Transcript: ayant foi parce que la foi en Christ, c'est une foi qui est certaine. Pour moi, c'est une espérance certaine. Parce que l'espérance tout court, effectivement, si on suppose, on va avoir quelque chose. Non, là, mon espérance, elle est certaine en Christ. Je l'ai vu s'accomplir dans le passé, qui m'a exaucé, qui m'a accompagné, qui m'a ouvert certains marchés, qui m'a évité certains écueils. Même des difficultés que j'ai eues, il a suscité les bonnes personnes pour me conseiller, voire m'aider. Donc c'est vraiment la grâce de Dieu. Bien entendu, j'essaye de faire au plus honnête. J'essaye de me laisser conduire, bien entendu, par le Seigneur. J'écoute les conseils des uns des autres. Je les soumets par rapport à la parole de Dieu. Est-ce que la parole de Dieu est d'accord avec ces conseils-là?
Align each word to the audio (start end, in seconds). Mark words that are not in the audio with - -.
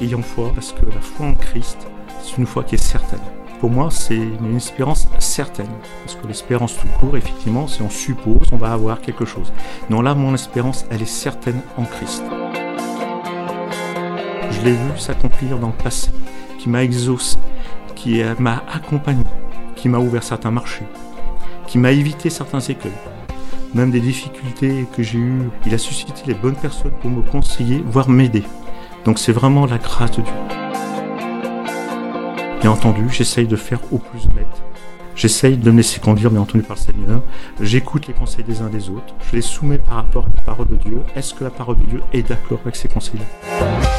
ayant 0.00 0.22
foi 0.22 0.50
parce 0.54 0.72
que 0.72 0.86
la 0.86 1.00
foi 1.00 1.26
en 1.26 1.34
Christ, 1.34 1.78
c'est 2.22 2.36
une 2.38 2.46
foi 2.46 2.64
qui 2.64 2.74
est 2.74 2.78
certaine. 2.78 3.20
Pour 3.60 3.70
moi, 3.70 3.90
c'est 3.90 4.16
une 4.16 4.56
espérance 4.56 5.06
certaine. 5.18 5.68
Parce 6.04 6.16
que 6.16 6.26
l'espérance 6.26 6.78
tout 6.78 6.88
court, 6.98 7.16
effectivement, 7.18 7.68
si 7.68 7.82
on 7.82 7.90
suppose, 7.90 8.48
on 8.52 8.56
va 8.56 8.72
avoir 8.72 9.02
quelque 9.02 9.26
chose. 9.26 9.52
Non, 9.90 10.00
là, 10.00 10.14
mon 10.14 10.34
espérance, 10.34 10.86
elle 10.90 11.02
est 11.02 11.04
certaine 11.04 11.60
en 11.76 11.84
Christ. 11.84 12.22
Je 14.50 14.60
l'ai 14.64 14.72
vu 14.72 14.98
s'accomplir 14.98 15.58
dans 15.58 15.68
le 15.68 15.74
passé, 15.74 16.10
qui 16.58 16.70
m'a 16.70 16.82
exaucé, 16.82 17.36
qui 17.94 18.22
m'a 18.38 18.62
accompagné, 18.72 19.24
qui 19.76 19.90
m'a 19.90 19.98
ouvert 19.98 20.22
certains 20.22 20.50
marchés, 20.50 20.86
qui 21.66 21.76
m'a 21.76 21.92
évité 21.92 22.30
certains 22.30 22.60
écueils. 22.60 22.92
Même 23.74 23.90
des 23.90 24.00
difficultés 24.00 24.86
que 24.96 25.02
j'ai 25.02 25.18
eues, 25.18 25.50
il 25.66 25.74
a 25.74 25.78
suscité 25.78 26.22
les 26.26 26.34
bonnes 26.34 26.56
personnes 26.56 26.92
pour 27.00 27.10
me 27.10 27.20
conseiller, 27.22 27.84
voire 27.86 28.08
m'aider. 28.08 28.42
Donc 29.04 29.18
c'est 29.18 29.32
vraiment 29.32 29.66
la 29.66 29.78
grâce 29.78 30.12
de 30.12 30.22
Dieu. 30.22 30.32
Bien 32.60 32.70
entendu, 32.72 33.08
j'essaye 33.10 33.46
de 33.46 33.56
faire 33.56 33.80
au 33.92 33.98
plus 33.98 34.26
honnête. 34.26 34.46
J'essaye 35.16 35.56
de 35.56 35.70
me 35.70 35.78
laisser 35.78 36.00
conduire, 36.00 36.30
bien 36.30 36.40
entendu, 36.40 36.62
par 36.62 36.76
le 36.76 36.82
Seigneur. 36.82 37.22
J'écoute 37.60 38.06
les 38.06 38.14
conseils 38.14 38.44
des 38.44 38.60
uns 38.62 38.68
des 38.68 38.88
autres. 38.88 39.14
Je 39.30 39.36
les 39.36 39.42
soumets 39.42 39.78
par 39.78 39.96
rapport 39.96 40.26
à 40.26 40.28
la 40.36 40.42
parole 40.42 40.68
de 40.68 40.76
Dieu. 40.76 41.02
Est-ce 41.14 41.34
que 41.34 41.44
la 41.44 41.50
parole 41.50 41.76
de 41.76 41.84
Dieu 41.84 42.02
est 42.12 42.26
d'accord 42.26 42.60
avec 42.62 42.76
ces 42.76 42.88
conseils-là? 42.88 43.89